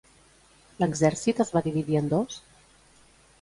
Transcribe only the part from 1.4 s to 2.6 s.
es va dividir en dos?